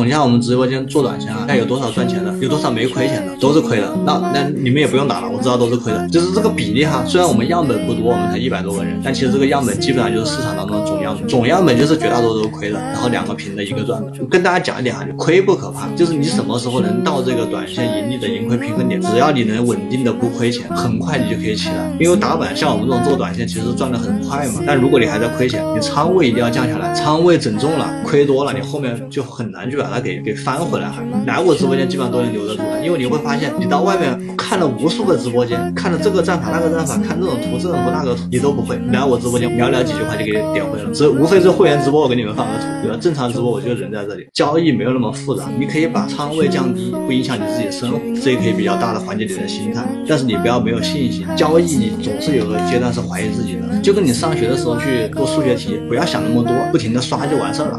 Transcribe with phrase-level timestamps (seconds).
[0.00, 3.94] 统计下我们直播间做短线啊，看有多少赚钱的，有多少没亏钱的，都是亏的。
[4.06, 6.08] 那那你们也不用打了，我知道都是亏的。
[6.08, 14.10] 就是这个比例哈，虽然我们样本不多，我们才一百多个人，但其实这个样本基本上就是市场当中的总样本，总样本就是绝大多数都亏的，然后两个平的，一个赚的。
[14.30, 21.94] 跟大家讲一点哈，亏不可怕，就是你什么时候能到这个短线盈利的盈亏平衡点，只要你能稳定的不亏钱，很快你就可以起来。
[22.00, 24.62] 因为打板像我们这种做短线，其实赚的很快嘛。
[24.66, 30.90] 但如果你还在亏钱，你仓位一定要降下来，仓位整重了，亏多了，你后面就很难去把它给给翻回来。
[31.26, 38.78] 来我直播间基本上都能留得住的，因为你会发现，你到外面看了无数个直播间，看了这个战法那个战法，看这种图这种图那个图，你都不会。
[38.92, 42.98] 来我直播间聊聊几句话就给你点会了，只无非是会员直播我给你们放个图，对吧？
[43.00, 49.84] 正常直播我就人在这里，交易没有那么复杂，你可以把仓位降低，不影响你自己的生活，这也可以比较大的缓解你的心态。
[50.08, 57.78] 但是你不要没有信心，交易你总是有个阶段是怀疑自己的，就跟你上学的时候去做数学题，不要想那么多，不停的刷就完事儿了。